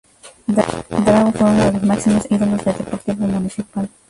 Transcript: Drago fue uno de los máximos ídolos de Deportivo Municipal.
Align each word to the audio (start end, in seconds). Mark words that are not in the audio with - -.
Drago 0.47 1.31
fue 1.31 1.45
uno 1.47 1.63
de 1.65 1.73
los 1.73 1.83
máximos 1.83 2.25
ídolos 2.31 2.65
de 2.65 2.73
Deportivo 2.73 3.27
Municipal. 3.27 3.87